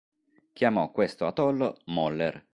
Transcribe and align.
Chiamò 0.53 0.89
questo 0.89 1.27
atollo 1.27 1.77
"Moller". 1.85 2.43